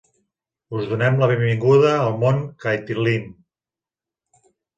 Us 0.77 0.87
donem 0.93 1.19
la 1.23 1.27
benvinguda 1.31 1.91
al 2.05 2.17
món 2.25 2.41
Caitlyn. 2.65 3.29